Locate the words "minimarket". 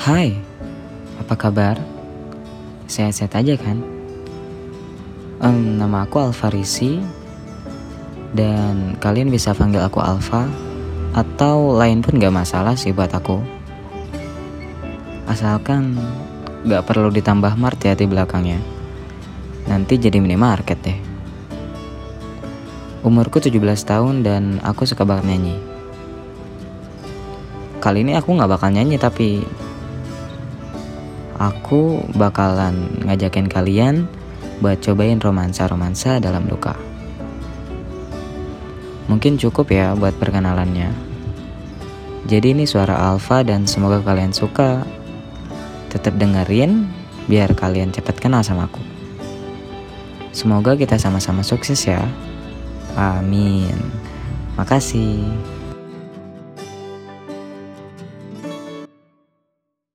20.16-20.80